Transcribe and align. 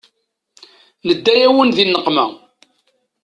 Nedda-yawen 1.07 1.69
di 1.75 1.83
nneqma. 1.85 2.25